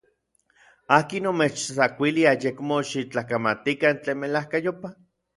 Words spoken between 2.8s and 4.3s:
xiktlakamatikan tlen